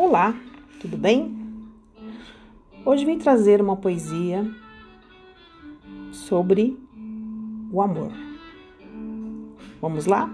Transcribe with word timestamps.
Olá, 0.00 0.32
tudo 0.80 0.96
bem? 0.96 1.36
Hoje 2.84 3.04
vim 3.04 3.18
trazer 3.18 3.60
uma 3.60 3.76
poesia 3.76 4.48
sobre 6.12 6.78
o 7.72 7.82
amor. 7.82 8.12
Vamos 9.80 10.06
lá? 10.06 10.30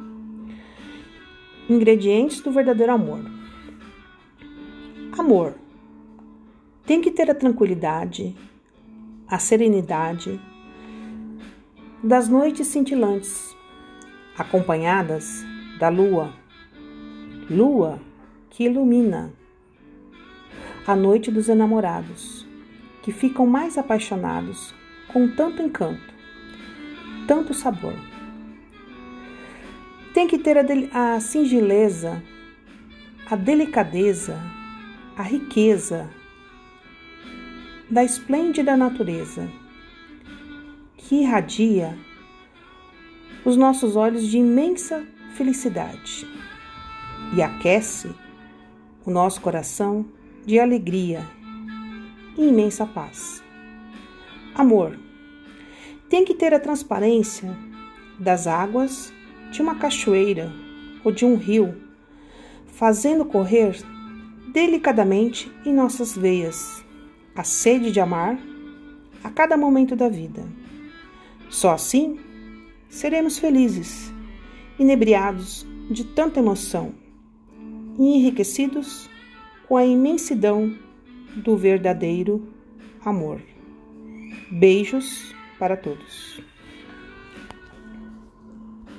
Ingredientes 1.66 2.42
do 2.42 2.52
verdadeiro 2.52 2.92
amor. 2.92 3.24
Amor 5.18 5.54
tem 6.84 7.00
que 7.00 7.10
ter 7.10 7.30
a 7.30 7.34
tranquilidade, 7.34 8.36
a 9.26 9.38
serenidade 9.38 10.38
das 12.02 12.28
noites 12.28 12.66
cintilantes, 12.66 13.56
acompanhadas 14.36 15.42
da 15.80 15.88
lua. 15.88 16.34
Lua 17.48 17.98
que 18.50 18.64
ilumina 18.64 19.32
a 20.86 20.94
noite 20.94 21.30
dos 21.30 21.48
enamorados, 21.48 22.46
que 23.02 23.10
ficam 23.10 23.46
mais 23.46 23.78
apaixonados 23.78 24.74
com 25.08 25.28
tanto 25.28 25.62
encanto, 25.62 26.12
tanto 27.26 27.54
sabor. 27.54 27.94
Tem 30.12 30.26
que 30.26 30.38
ter 30.38 30.58
a, 30.58 31.14
a 31.14 31.20
singeleza, 31.20 32.22
a 33.30 33.34
delicadeza, 33.34 34.38
a 35.16 35.22
riqueza 35.22 36.10
da 37.90 38.04
esplêndida 38.04 38.76
natureza, 38.76 39.48
que 40.96 41.22
irradia 41.22 41.96
os 43.44 43.56
nossos 43.56 43.96
olhos 43.96 44.26
de 44.26 44.38
imensa 44.38 45.06
felicidade 45.34 46.26
e 47.34 47.42
aquece 47.42 48.14
o 49.04 49.10
nosso 49.10 49.40
coração 49.40 50.06
de 50.44 50.58
alegria 50.58 51.26
e 52.36 52.42
imensa 52.42 52.86
paz. 52.86 53.42
Amor 54.54 54.98
tem 56.08 56.24
que 56.24 56.34
ter 56.34 56.52
a 56.54 56.60
transparência 56.60 57.56
das 58.18 58.46
águas 58.46 59.12
de 59.50 59.62
uma 59.62 59.76
cachoeira 59.76 60.52
ou 61.02 61.10
de 61.10 61.24
um 61.24 61.36
rio, 61.36 61.74
fazendo 62.66 63.24
correr 63.24 63.76
delicadamente 64.52 65.50
em 65.64 65.74
nossas 65.74 66.16
veias 66.16 66.84
a 67.34 67.42
sede 67.42 67.90
de 67.90 67.98
amar 67.98 68.38
a 69.24 69.30
cada 69.30 69.56
momento 69.56 69.96
da 69.96 70.08
vida. 70.08 70.44
Só 71.48 71.72
assim 71.72 72.18
seremos 72.88 73.38
felizes, 73.38 74.12
inebriados 74.78 75.66
de 75.90 76.04
tanta 76.04 76.38
emoção 76.38 76.94
e 77.98 78.02
enriquecidos 78.02 79.10
com 79.66 79.76
a 79.76 79.84
imensidão 79.84 80.74
do 81.36 81.56
verdadeiro 81.56 82.46
amor. 83.04 83.40
Beijos 84.50 85.34
para 85.58 85.76
todos. 85.76 86.40